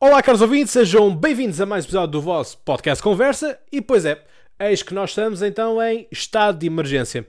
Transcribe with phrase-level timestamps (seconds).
[0.00, 3.58] Olá, caros ouvintes, sejam bem-vindos a mais um episódio do vosso podcast Conversa.
[3.72, 4.24] E pois é,
[4.60, 7.26] eis que nós estamos então em estado de emergência.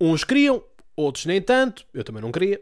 [0.00, 0.60] Uns queriam,
[0.96, 2.60] outros nem tanto, eu também não queria.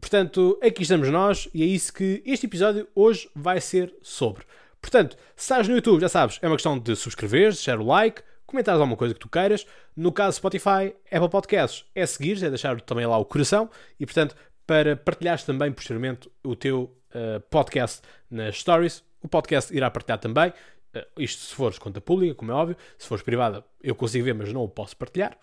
[0.00, 4.42] Portanto, aqui estamos nós e é isso que este episódio hoje vai ser sobre.
[4.82, 8.22] Portanto, se estás no YouTube, já sabes, é uma questão de subscrever, deixar o like,
[8.44, 9.64] comentares alguma coisa que tu queiras.
[9.96, 13.70] No caso Spotify, Apple Podcasts, é seguir, é deixar também lá o coração
[14.00, 14.34] e, portanto,
[14.66, 19.02] para partilhares também posteriormente o teu uh, podcast nas stories.
[19.22, 20.50] O podcast irá partilhar também.
[20.94, 22.76] Uh, isto se fores conta pública, como é óbvio.
[22.98, 25.36] Se fores privada, eu consigo ver, mas não o posso partilhar.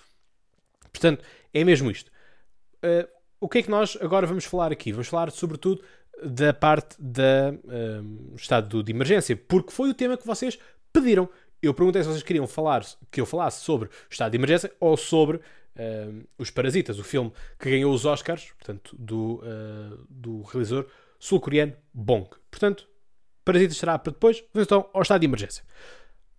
[0.92, 1.24] Portanto,
[1.54, 2.12] é mesmo isto.
[2.84, 3.08] Uh,
[3.40, 4.92] o que é que nós agora vamos falar aqui?
[4.92, 5.84] Vamos falar, sobretudo,
[6.24, 10.58] da parte do estado de emergência, porque foi o tema que vocês
[10.94, 11.30] pediram.
[11.62, 14.96] Eu perguntei se vocês queriam falar que eu falasse sobre o estado de emergência ou
[14.96, 15.42] sobre
[16.38, 20.88] Os Parasitas, o filme que ganhou os Oscars, portanto, do, uh, do realizador
[21.20, 22.30] sul-coreano Bong.
[22.52, 22.88] Portanto,
[23.44, 24.44] Parasitas será para depois.
[24.54, 25.64] Vamos então ao estado de emergência.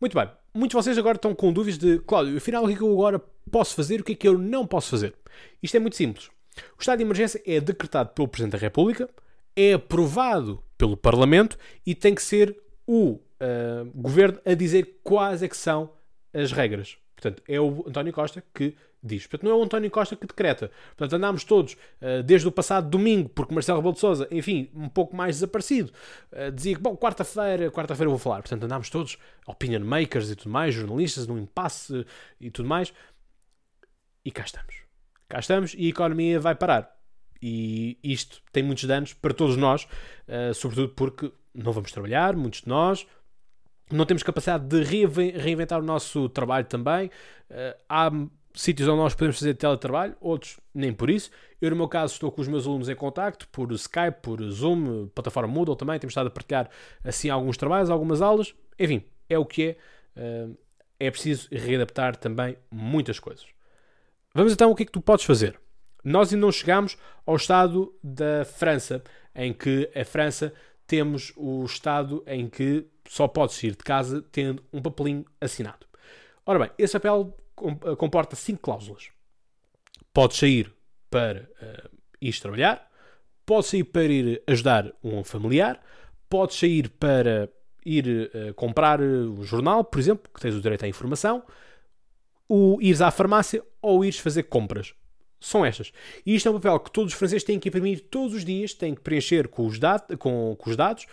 [0.00, 0.28] Muito bem.
[0.54, 2.92] Muitos de vocês agora estão com dúvidas de, Cláudio, afinal, o que é que eu
[2.92, 3.18] agora
[3.50, 5.14] posso fazer o que é que eu não posso fazer?
[5.62, 6.30] Isto é muito simples.
[6.78, 9.08] O estado de emergência é decretado pelo Presidente da República,
[9.56, 13.20] é aprovado pelo Parlamento e tem que ser o uh,
[13.94, 15.90] Governo a dizer quais é que são
[16.32, 16.96] as regras.
[17.16, 18.74] Portanto, é o António Costa que
[19.04, 19.26] diz.
[19.26, 20.70] Portanto, não é o António Costa que decreta.
[20.96, 24.88] Portanto, andámos todos, uh, desde o passado domingo, porque Marcelo Rebelo de Sousa, enfim, um
[24.88, 25.92] pouco mais desaparecido,
[26.32, 28.40] uh, dizia que, bom, quarta-feira, quarta-feira vou falar.
[28.40, 32.06] Portanto, andámos todos, opinion makers e tudo mais, jornalistas, num impasse
[32.40, 32.92] e tudo mais.
[34.24, 34.74] E cá estamos.
[35.28, 36.90] Cá estamos e a economia vai parar.
[37.42, 42.62] E isto tem muitos danos para todos nós, uh, sobretudo porque não vamos trabalhar, muitos
[42.62, 43.06] de nós,
[43.92, 47.10] não temos capacidade de reinventar o nosso trabalho também.
[47.86, 48.10] Há
[48.54, 51.30] sítios onde nós podemos fazer teletrabalho, outros nem por isso.
[51.60, 55.08] Eu, no meu caso, estou com os meus alunos em contacto por Skype, por Zoom,
[55.08, 55.98] plataforma Moodle também.
[55.98, 56.70] Temos estado a partilhar
[57.02, 58.54] assim alguns trabalhos, algumas aulas.
[58.78, 59.76] Enfim, é o que
[60.16, 60.46] é.
[60.46, 60.56] Uh,
[60.98, 63.46] é preciso readaptar também muitas coisas.
[64.32, 65.60] Vamos então o que é que tu podes fazer.
[66.04, 66.96] Nós ainda não chegamos
[67.26, 69.02] ao estado da França,
[69.34, 70.52] em que a França
[70.86, 75.86] temos o estado em que só podes sair de casa tendo um papelinho assinado.
[76.46, 79.08] Ora bem, esse papel eh, comporta cinco cláusulas.
[80.12, 80.72] Podes sair
[81.10, 82.90] para uh, ir trabalhar,
[83.46, 85.80] podes sair para ir ajudar um familiar,
[86.28, 87.48] podes sair para
[87.84, 91.42] ir uh, comprar um jornal, por exemplo, que tens o direito à informação,
[92.48, 94.94] o ires à farmácia ou ires fazer compras.
[95.40, 95.92] São estas.
[96.24, 98.72] E isto é um papel que todos os franceses têm que imprimir todos os dias,
[98.72, 101.06] têm que preencher com os, dat com, com os dados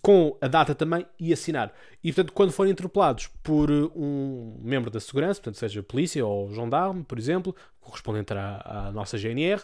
[0.00, 1.72] com a data também e assinar.
[2.02, 6.52] E portanto, quando forem interpelados por uh, um membro da segurança, portanto, seja polícia ou
[6.52, 9.62] gendarme, por exemplo, correspondente à, à nossa GNR,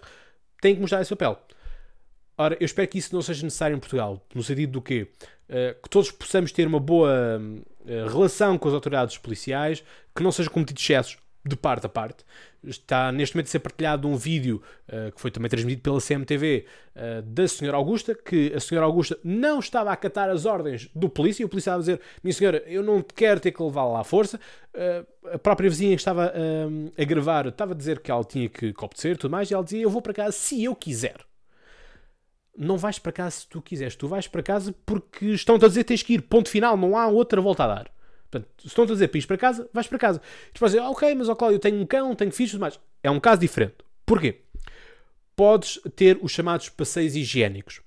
[0.61, 1.41] têm que mostrar esse papel.
[2.37, 5.11] Ora, eu espero que isso não seja necessário em Portugal, no sentido do quê?
[5.49, 10.33] Uh, que todos possamos ter uma boa uh, relação com as autoridades policiais, que não
[10.33, 12.25] sejam cometidos excessos de parte a parte.
[12.63, 16.67] Está neste momento a ser partilhado um vídeo uh, que foi também transmitido pela CMTV
[16.95, 21.09] uh, da Senhora Augusta, que a Senhora Augusta não estava a acatar as ordens do
[21.09, 24.01] polícia, e o polícia estava a dizer: Minha senhora, eu não quero ter que levá-la
[24.01, 24.39] à força.
[24.75, 26.33] Uh, a própria vizinha que estava
[26.97, 29.83] a gravar estava a dizer que ela tinha que obedecer tudo mais, e ela dizia:
[29.83, 31.17] Eu vou para casa se eu quiser.
[32.57, 35.85] Não vais para casa se tu quiseres, tu vais para casa porque estão-te a dizer
[35.85, 38.00] que tens que ir, ponto final, não há outra volta a dar.
[38.31, 40.23] Portanto, se estão a dizer para para casa, vais para casa.
[40.55, 42.79] E vais dizer, ok, mas ó Cláudio, eu tenho um cão, tenho filhos mais.
[43.03, 43.77] É um caso diferente.
[44.07, 44.43] Porquê?
[45.35, 47.81] Podes ter os chamados passeios higiênicos.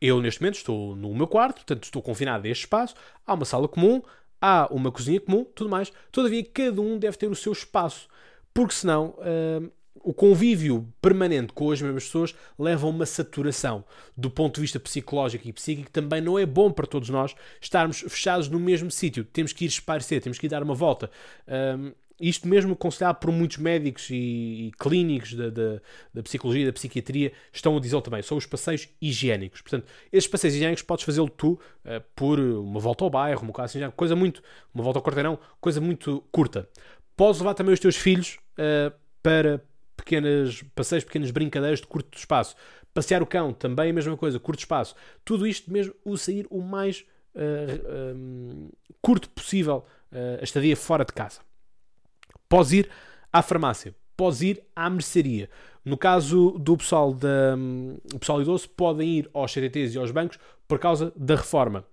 [0.00, 2.94] Eu, neste momento, estou no meu quarto, portanto, estou confinado a este espaço.
[3.26, 4.02] Há uma sala comum,
[4.40, 5.92] há uma cozinha comum, tudo mais.
[6.12, 8.08] Todavia, cada um deve ter o seu espaço.
[8.52, 9.70] Porque senão, uh,
[10.02, 13.84] o convívio permanente com as mesmas pessoas leva a uma saturação
[14.16, 18.00] do ponto de vista psicológico e psíquico também não é bom para todos nós estarmos
[18.00, 21.10] fechados no mesmo sítio temos que ir esparecer, temos que ir dar uma volta
[21.78, 25.80] um, isto mesmo aconselhado por muitos médicos e, e clínicos da, da,
[26.12, 29.60] da, psicologia da psiquiatria estão a dizer também, são os passeios higiênicos.
[29.60, 33.84] Portanto, esses passeios higiênicos podes fazê-lo tu uh, por uma volta ao bairro, uma coisa
[33.84, 34.42] assim, coisa muito,
[34.74, 36.68] uma volta ao quarteirão, coisa muito curta.
[37.16, 38.92] Podes levar também os teus filhos uh,
[39.22, 39.62] para
[39.98, 42.54] pequenas passeios, pequenas brincadeiras de curto espaço.
[42.94, 44.94] Passear o cão, também a mesma coisa, curto espaço.
[45.24, 47.04] Tudo isto mesmo, o sair o mais
[47.34, 48.70] uh, eh, um,
[49.02, 51.40] curto possível, uh, a estadia fora de casa.
[52.48, 52.88] Podes ir
[53.32, 55.50] à farmácia, podes ir à mercearia.
[55.84, 60.38] No caso do pessoal, da, um, pessoal idoso, podem ir aos CTTs e aos bancos
[60.66, 61.84] por causa da reforma.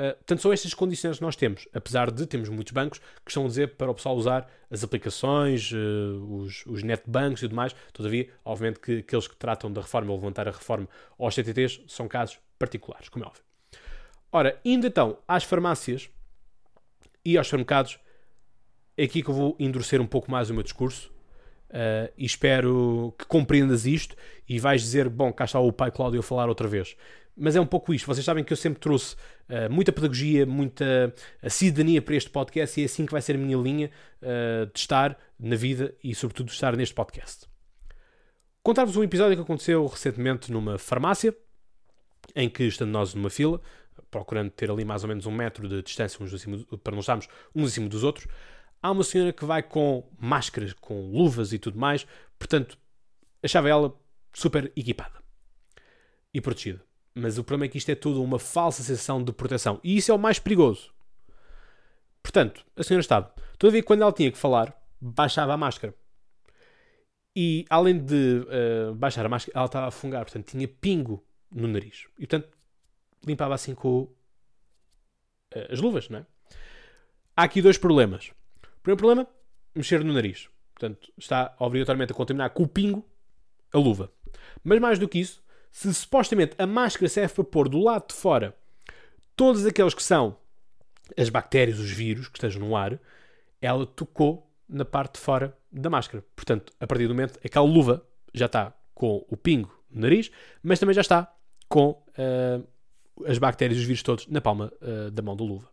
[0.00, 3.44] Uh, portanto, são estas condições que nós temos, apesar de termos muitos bancos que estão
[3.44, 7.76] a dizer para o pessoal usar as aplicações, uh, os, os netbancos e tudo mais.
[7.92, 10.88] Todavia, obviamente que aqueles que tratam da reforma ou levantar a reforma
[11.18, 13.42] aos CTTs são casos particulares, como é óbvio.
[14.32, 16.08] Ora, indo então às farmácias
[17.22, 17.98] e aos supermercados,
[18.96, 21.12] é aqui que eu vou endurecer um pouco mais o meu discurso
[21.70, 24.16] uh, e espero que compreendas isto
[24.48, 26.96] e vais dizer, bom, cá está o pai Cláudio a falar outra vez.
[27.36, 28.06] Mas é um pouco isto.
[28.06, 29.14] Vocês sabem que eu sempre trouxe
[29.48, 31.14] uh, muita pedagogia, muita
[31.48, 33.90] cidadania para este podcast e é assim que vai ser a minha linha
[34.20, 37.46] uh, de estar na vida e, sobretudo, de estar neste podcast.
[38.62, 41.34] Contar-vos um episódio que aconteceu recentemente numa farmácia,
[42.36, 43.60] em que, estando nós numa fila,
[44.10, 47.26] procurando ter ali mais ou menos um metro de distância uns acima, para não estarmos
[47.54, 48.26] uns acima dos outros,
[48.82, 52.06] há uma senhora que vai com máscaras, com luvas e tudo mais,
[52.38, 52.78] portanto,
[53.42, 53.98] achava ela
[54.32, 55.22] super equipada
[56.32, 56.82] e protegida.
[57.14, 59.80] Mas o problema é que isto é tudo uma falsa sensação de proteção.
[59.82, 60.92] E isso é o mais perigoso.
[62.22, 63.34] Portanto, a senhora estava.
[63.58, 65.94] Todavia, quando ela tinha que falar, baixava a máscara.
[67.34, 70.24] E além de uh, baixar a máscara, ela estava a fungar.
[70.24, 72.06] Portanto, tinha pingo no nariz.
[72.18, 72.48] E portanto,
[73.26, 74.12] limpava assim com uh,
[75.70, 76.26] as luvas, não é?
[77.36, 78.28] Há aqui dois problemas.
[78.28, 79.26] O primeiro problema,
[79.74, 80.48] mexer no nariz.
[80.74, 83.04] Portanto, está obrigatoriamente a contaminar com o pingo
[83.72, 84.10] a luva.
[84.64, 88.14] Mas mais do que isso, se supostamente a máscara serve para pôr do lado de
[88.14, 88.56] fora
[89.36, 90.36] todos aqueles que são
[91.16, 93.00] as bactérias, os vírus que estejam no ar,
[93.60, 96.24] ela tocou na parte de fora da máscara.
[96.34, 100.30] Portanto, a partir do momento, aquela luva já está com o pingo no nariz,
[100.62, 101.32] mas também já está
[101.68, 105.68] com uh, as bactérias e os vírus todos na palma uh, da mão da luva.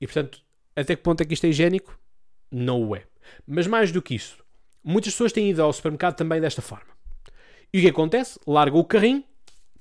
[0.00, 0.42] E portanto,
[0.74, 1.98] até que ponto é que isto é higiênico?
[2.50, 3.06] Não o é.
[3.46, 4.42] Mas mais do que isso,
[4.82, 6.90] muitas pessoas têm ido ao supermercado também desta forma.
[7.72, 8.38] E o que acontece?
[8.46, 9.24] Largam o carrinho,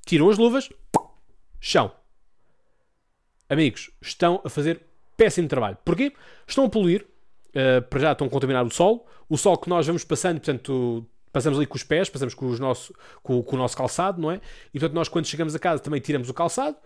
[0.05, 0.69] tiram as luvas,
[1.59, 1.91] chão.
[3.49, 4.81] Amigos, estão a fazer
[5.17, 5.77] péssimo trabalho.
[5.83, 6.13] Porquê?
[6.47, 7.05] Estão a poluir,
[7.49, 11.05] uh, para já estão a contaminar o solo, o solo que nós vamos passando, portanto,
[11.33, 14.31] passamos ali com os pés, passamos com, os nosso, com, com o nosso calçado, não
[14.31, 14.39] é?
[14.73, 16.77] E portanto, nós quando chegamos a casa também tiramos o calçado,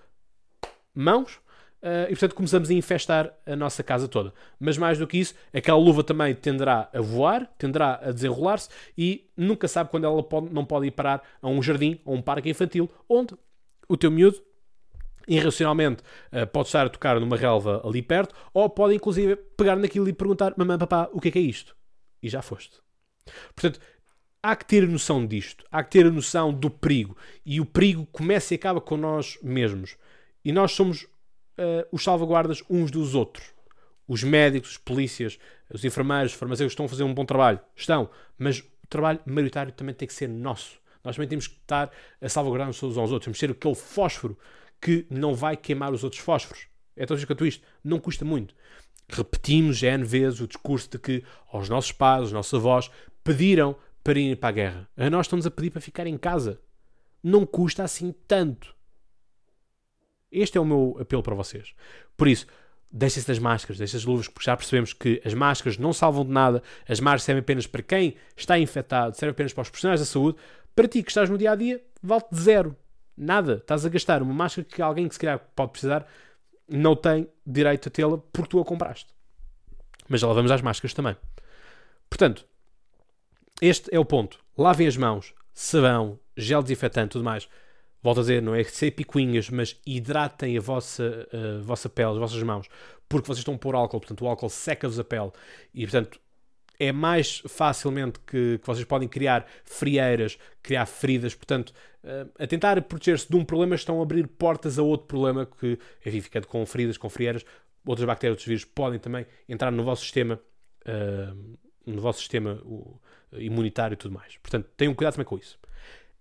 [0.93, 1.39] mãos,
[1.85, 4.33] Uh, e portanto começamos a infestar a nossa casa toda.
[4.59, 9.29] Mas mais do que isso, aquela luva também tenderá a voar, tenderá a desenrolar-se e
[9.37, 12.49] nunca sabe quando ela pode, não pode ir parar a um jardim ou um parque
[12.49, 13.35] infantil, onde
[13.87, 14.41] o teu miúdo
[15.27, 16.01] irracionalmente
[16.33, 20.13] uh, pode estar a tocar numa relva ali perto, ou pode inclusive pegar naquilo e
[20.13, 21.75] perguntar: Mamãe, papá, o que é que é isto?
[22.19, 22.79] E já foste.
[23.55, 23.79] Portanto,
[24.41, 27.15] há que ter noção disto, há que ter noção do perigo.
[27.45, 29.95] E o perigo começa e acaba com nós mesmos.
[30.43, 31.07] E nós somos
[31.57, 33.53] uh, os salvaguardas uns dos outros.
[34.07, 35.39] Os médicos, os polícias,
[35.71, 37.59] os enfermeiros, os farmacêuticos estão a fazer um bom trabalho.
[37.75, 38.09] Estão.
[38.37, 40.79] Mas o trabalho maioritário também tem que ser nosso.
[41.03, 41.91] Nós também temos que estar
[42.21, 43.25] a salvaguardar-nos uns aos outros.
[43.25, 44.37] Temos que ser aquele fósforo
[44.81, 46.67] que não vai queimar os outros fósforos.
[46.95, 47.63] É tão quanto isto.
[47.83, 48.55] Não custa muito.
[49.07, 52.89] Repetimos N vezes o discurso de que aos nossos pais, aos nossos avós,
[53.23, 54.89] pediram para ir para a guerra.
[54.95, 56.59] A nós estamos a pedir para ficar em casa.
[57.23, 58.75] Não custa assim tanto.
[60.35, 61.73] Este é o meu apelo para vocês.
[62.17, 62.45] Por isso,
[62.91, 66.31] deixem-se das máscaras, deixem as luvas, porque já percebemos que as máscaras não salvam de
[66.31, 70.05] nada, as máscaras servem apenas para quem está infectado, servem apenas para os profissionais da
[70.05, 70.37] saúde.
[70.75, 72.75] Para ti que estás no dia a dia, vale de zero.
[73.17, 73.55] Nada.
[73.55, 76.05] Estás a gastar uma máscara que alguém que se calhar pode precisar
[76.67, 79.13] não tem direito a tê-la porque tu a compraste.
[80.09, 81.15] Mas já lá vamos às máscaras também.
[82.09, 82.45] Portanto,
[83.61, 84.39] este é o ponto.
[84.57, 87.47] Lavem as mãos, sabão, gel desinfetante, tudo mais
[88.05, 92.17] volto a dizer, não é ser picuinhas, mas hidratem a vossa, a vossa pele, as
[92.19, 92.67] vossas mãos,
[93.09, 95.31] porque vocês estão a pôr álcool, portanto o álcool seca-vos a pele
[95.73, 96.19] e, portanto,
[96.79, 102.79] é mais facilmente que, que, vocês podem criar frieiras, criar feridas, portanto, uh, a tentar
[102.83, 106.63] proteger-se de um problema estão a abrir portas a outro problema que, enfim, ficando com
[106.63, 107.43] feridas, com frieiras,
[107.83, 110.39] outras bactérias, outros vírus podem também entrar no vosso sistema,
[110.85, 111.57] uh,
[111.87, 112.61] no vosso sistema
[113.31, 114.37] imunitário e tudo mais.
[114.37, 115.57] Portanto, tenham cuidado também com isso.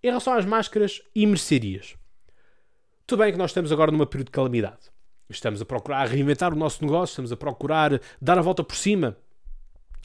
[0.04, 1.96] Em relação às máscaras e mercearias,
[3.06, 4.90] tudo bem que nós estamos agora numa período de calamidade.
[5.30, 9.16] Estamos a procurar reinventar o nosso negócio, estamos a procurar dar a volta por cima.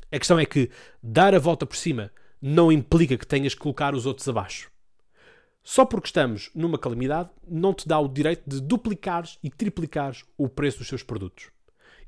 [0.10, 0.72] A questão é que
[1.04, 4.72] dar a volta por cima não implica que tenhas que colocar os outros abaixo.
[5.62, 10.48] Só porque estamos numa calamidade não te dá o direito de duplicares e triplicares o
[10.48, 11.50] preço dos seus produtos.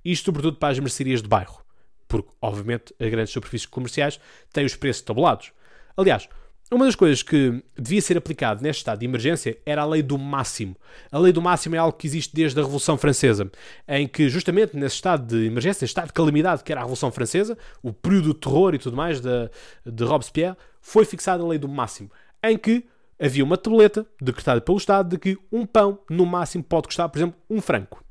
[0.01, 1.61] Isto sobretudo para as mercearias de bairro,
[2.07, 4.17] porque obviamente as grandes superfícies comerciais
[4.53, 5.51] têm os preços tabulados.
[5.97, 6.29] Aliás,
[6.73, 10.17] uma das coisas que devia ser aplicado neste estado de emergência era a lei do
[10.17, 10.75] máximo.
[11.11, 13.51] A lei do máximo é algo que existe desde a Revolução Francesa,
[13.87, 17.57] em que, justamente nesse estado de emergência, estado de calamidade que era a Revolução Francesa,
[17.83, 19.49] o período de terror e tudo mais de,
[19.85, 22.09] de Robespierre, foi fixada a lei do máximo,
[22.41, 22.85] em que
[23.19, 27.17] havia uma tableta decretada pelo Estado de que um pão, no máximo, pode custar, por
[27.17, 28.03] exemplo, um franco.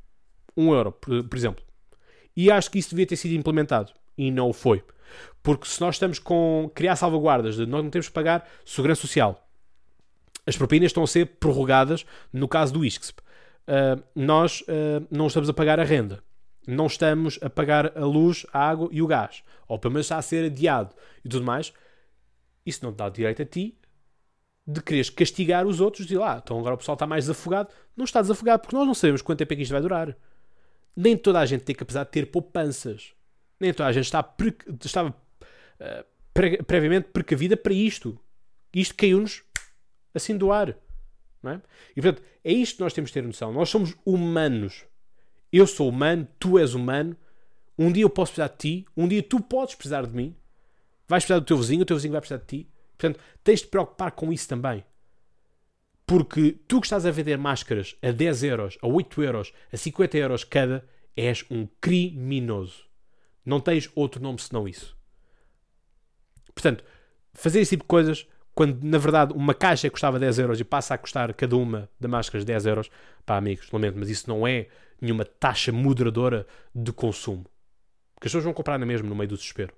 [0.55, 1.63] Um euro, por exemplo.
[2.35, 3.91] E acho que isso devia ter sido implementado.
[4.17, 4.83] E não o foi.
[5.43, 9.47] Porque se nós estamos com criar salvaguardas de nós não temos que pagar segurança social,
[10.45, 13.21] as propinas estão a ser prorrogadas no caso do ISCSP.
[13.21, 16.23] uh, nós uh, não estamos a pagar a renda,
[16.67, 20.17] não estamos a pagar a luz, a água e o gás, ou pelo menos está
[20.17, 21.73] a ser adiado e tudo mais,
[22.65, 23.77] isso não dá direito a ti
[24.65, 27.69] de quereres castigar os outros e lá, então agora o pessoal está mais desafogado.
[27.95, 30.15] Não está desafogado porque nós não sabemos quanto tempo é que isto vai durar.
[30.95, 33.13] Nem toda a gente tem que, apesar de ter poupanças,
[33.61, 38.19] nem toda a gente está pre, estava uh, pre, previamente precavida para isto.
[38.73, 39.43] Isto caiu-nos
[40.13, 40.75] assim do ar.
[41.41, 41.61] Não é?
[41.95, 43.53] E portanto, é isto que nós temos de ter noção.
[43.53, 44.85] Nós somos humanos.
[45.51, 47.15] Eu sou humano, tu és humano.
[47.77, 50.35] Um dia eu posso precisar de ti, um dia tu podes precisar de mim.
[51.07, 52.69] Vais precisar do teu vizinho, o teu vizinho vai precisar de ti.
[52.97, 54.83] Portanto, tens de te preocupar com isso também.
[56.05, 60.17] Porque tu que estás a vender máscaras a 10 euros, a 8 euros, a 50
[60.17, 62.90] euros cada, és um criminoso.
[63.45, 64.97] Não tens outro nome senão isso.
[66.53, 66.83] Portanto,
[67.33, 70.93] fazer esse tipo de coisas, quando na verdade uma caixa custava 10 euros e passa
[70.93, 72.89] a custar cada uma de máscaras 10 euros,
[73.25, 74.67] pá, amigos, lamento, mas isso não é
[75.01, 77.45] nenhuma taxa moderadora de consumo.
[78.13, 79.73] Porque as pessoas vão comprar na mesma no meio do desespero.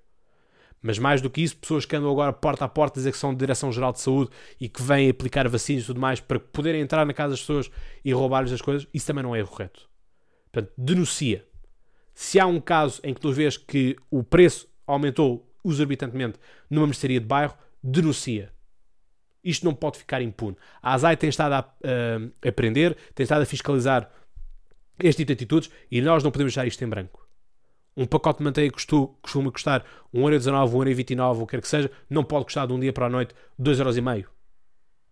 [0.82, 3.16] Mas mais do que isso, pessoas que andam agora porta a porta a dizer que
[3.16, 4.30] são de Direção-Geral de Saúde
[4.60, 7.70] e que vêm aplicar vacinas e tudo mais para poderem entrar na casa das pessoas
[8.04, 9.88] e roubar-lhes as coisas, isso também não é correto.
[10.52, 11.46] Portanto, denuncia.
[12.14, 16.38] Se há um caso em que tu vês que o preço aumentou exorbitantemente
[16.70, 18.52] numa mercearia de bairro, denuncia.
[19.42, 20.56] Isto não pode ficar impune.
[20.80, 24.10] A ASAI tem estado a uh, aprender, tem estado a fiscalizar
[24.98, 27.26] este tipo de atitudes e nós não podemos deixar isto em branco.
[27.96, 32.46] Um pacote de manteiga costuma custar 1,19€, 1,29€, o que quer que seja, não pode
[32.46, 34.26] custar de um dia para a noite 2,5€.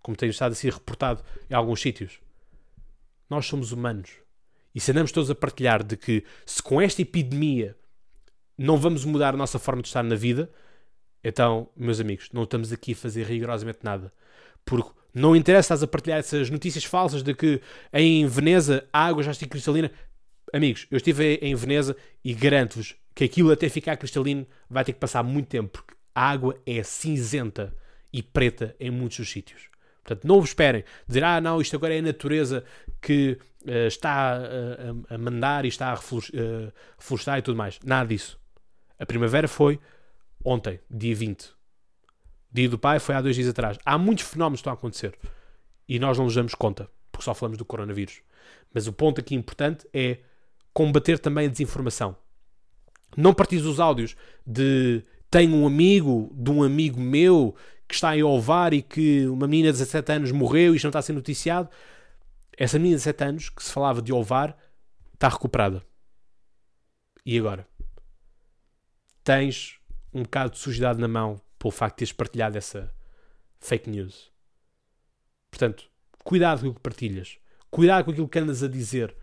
[0.03, 2.19] Como tem estado a ser reportado em alguns sítios.
[3.31, 4.22] Nós somos humanos.
[4.75, 7.77] E se andamos todos a partilhar de que se com esta epidemia
[8.57, 10.51] não vamos mudar a nossa forma de estar na vida,
[11.25, 14.13] então, meus amigos, não estamos aqui a fazer rigorosamente nada.
[14.65, 17.61] Porque não interessa estás a partilhar essas notícias falsas de que
[17.93, 19.91] em Veneza a água já está cristalina.
[20.53, 24.99] Amigos, eu estive em Veneza e garanto-vos que aquilo até ficar cristalino vai ter que
[24.99, 27.75] passar muito tempo, porque a água é cinzenta
[28.13, 29.72] e preta em muitos dos sítios.
[30.05, 32.65] Portanto, não vos esperem dizer, ah, não, isto agora é a natureza
[33.01, 37.79] que uh, está uh, a mandar e está a eh, reflorestar e tudo mais.
[37.85, 38.39] Nada disso.
[38.99, 39.79] A primavera foi
[40.45, 41.53] ontem, dia 20.
[42.53, 43.79] Dia do pai foi há dois dias atrás.
[43.85, 45.17] Há muitos fenómenos que estão a acontecer
[45.89, 48.21] e nós não nos damos conta, porque só falamos do coronavírus.
[48.75, 50.19] Mas o ponto aqui importante é
[50.73, 52.17] combater também a desinformação.
[53.17, 54.17] Não partilhes os áudios
[54.47, 57.55] de tenho um amigo de um amigo meu
[57.93, 60.89] que está em Ovar e que uma menina de 17 anos morreu e isto não
[60.89, 61.69] está a ser noticiado.
[62.57, 64.57] Essa menina de 17 anos que se falava de Ovar
[65.13, 65.83] está recuperada.
[67.25, 67.67] E agora?
[69.23, 69.79] Tens
[70.13, 72.91] um bocado de sujidade na mão pelo facto de teres partilhado essa
[73.61, 74.33] fake news.
[75.51, 75.85] Portanto,
[76.25, 77.37] cuidado com o que partilhas.
[77.71, 79.15] Cuidado com aquilo que andas a dizer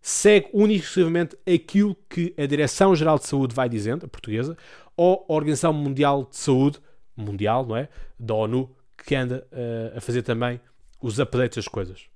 [0.00, 4.56] segue unicamente aquilo que a Direção-Geral de Saúde vai dizendo, a portuguesa,
[4.96, 6.78] ou a Organização Mundial de Saúde,
[7.16, 7.88] mundial, não é?
[8.18, 10.60] Da ONU, que anda uh, a fazer também
[11.00, 12.08] os updates das coisas.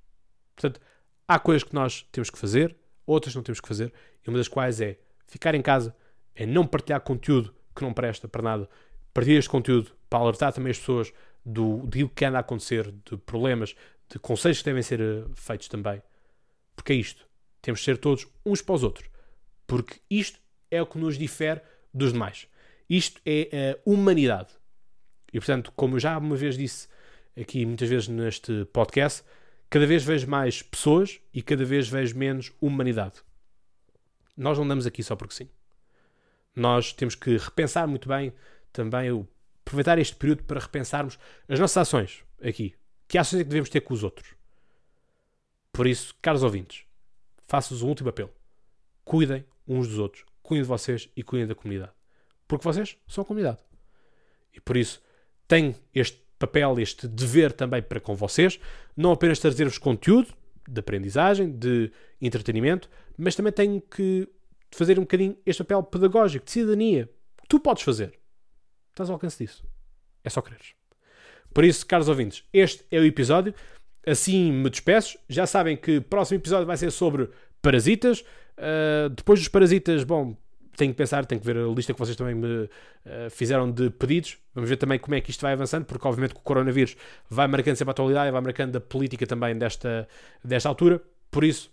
[0.55, 0.81] Portanto,
[1.27, 2.75] há coisas que nós temos que fazer,
[3.05, 3.93] outras não temos que fazer,
[4.25, 5.95] e uma das quais é ficar em casa,
[6.35, 8.69] é não partilhar conteúdo que não presta para nada,
[9.13, 11.13] partilhar este conteúdo para alertar também as pessoas
[11.45, 13.75] do, do que anda a acontecer, de problemas,
[14.09, 16.01] de conselhos que devem ser uh, feitos também.
[16.75, 17.27] Porque é isto.
[17.61, 19.09] Temos de ser todos uns para os outros.
[19.67, 20.39] Porque isto
[20.71, 21.61] é o que nos difere
[21.93, 22.47] dos demais.
[22.89, 24.58] Isto é a humanidade.
[25.33, 26.87] E portanto, como eu já uma vez disse
[27.39, 29.23] aqui muitas vezes neste podcast,
[29.69, 33.21] cada vez vejo mais pessoas e cada vez vejo menos humanidade.
[34.35, 35.49] Nós não andamos aqui só porque sim.
[36.55, 38.33] Nós temos que repensar muito bem
[38.71, 39.27] também,
[39.61, 42.75] aproveitar este período para repensarmos as nossas ações aqui.
[43.07, 44.35] Que ações é que devemos ter com os outros?
[45.71, 46.85] Por isso, caros ouvintes,
[47.47, 48.33] faço-vos um último apelo.
[49.03, 51.93] Cuidem uns dos outros, cuidem de vocês e cuidem da comunidade.
[52.47, 53.59] Porque vocês são a comunidade.
[54.53, 55.01] E por isso
[55.49, 58.57] tenho este papel, este dever também para com vocês,
[58.95, 60.29] não apenas trazer-vos conteúdo
[60.65, 61.91] de aprendizagem, de
[62.21, 64.29] entretenimento, mas também tenho que
[64.71, 67.09] fazer um bocadinho este papel pedagógico, de cidadania.
[67.49, 68.13] Tu podes fazer.
[68.91, 69.65] Estás ao alcance disso.
[70.23, 70.75] É só quereres.
[71.51, 73.53] Por isso, caros ouvintes, este é o episódio.
[74.05, 75.17] Assim me despeço.
[75.27, 77.27] Já sabem que o próximo episódio vai ser sobre
[77.61, 78.21] parasitas.
[78.21, 80.37] Uh, depois dos parasitas, bom,
[80.79, 82.69] tenho que pensar, tenho que ver a lista que vocês também me uh,
[83.29, 84.37] fizeram de pedidos.
[84.55, 86.95] Vamos ver também como é que isto vai avançando, porque obviamente que o coronavírus
[87.29, 90.07] vai marcando sempre a atualidade vai marcando a política também desta,
[90.43, 91.01] desta altura.
[91.29, 91.69] Por isso,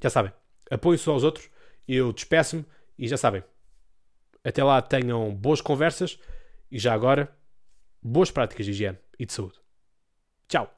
[0.00, 0.32] já sabem,
[0.70, 1.50] apoio-se aos outros.
[1.86, 2.64] Eu despeço-me
[2.96, 3.42] e já sabem,
[4.42, 6.18] até lá tenham boas conversas
[6.70, 7.28] e já agora,
[8.00, 9.58] boas práticas de higiene e de saúde.
[10.48, 10.75] Tchau!